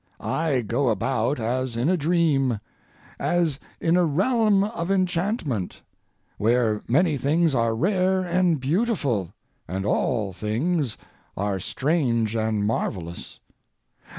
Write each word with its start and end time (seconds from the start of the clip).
I 0.19 0.61
go 0.61 0.89
about 0.89 1.39
as 1.39 1.77
in 1.77 1.87
a 1.87 1.95
dream—as 1.95 3.59
in 3.79 3.95
a 3.97 4.03
realm 4.03 4.63
of 4.63 4.89
enchantment—where 4.89 6.81
many 6.87 7.17
things 7.17 7.53
are 7.53 7.75
rare 7.75 8.21
and 8.21 8.59
beautiful, 8.59 9.29
and 9.67 9.85
all 9.85 10.33
things 10.33 10.97
are 11.37 11.59
strange 11.59 12.35
and 12.35 12.65
marvellous. 12.65 13.39